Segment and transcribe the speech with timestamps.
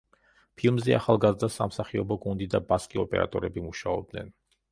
[0.59, 4.35] ფილმზე ახალგაზრდა სამსახიობო გუნდი და ბასკი ოპერატორები მუშაობდნენ.